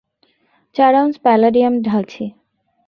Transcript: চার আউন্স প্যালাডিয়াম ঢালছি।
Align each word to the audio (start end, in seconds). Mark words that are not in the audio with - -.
চার 0.75 0.93
আউন্স 0.95 1.15
প্যালাডিয়াম 1.17 1.73
ঢালছি। 1.81 2.23